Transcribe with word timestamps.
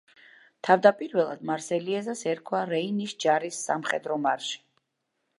თავდაპირველად 0.67 1.43
მარსელიეზას 1.49 2.23
ერქვა 2.31 2.61
„რეინის 2.69 3.13
ჯარის 3.25 3.59
სამხედრო 3.67 4.17
მარში“. 4.23 4.57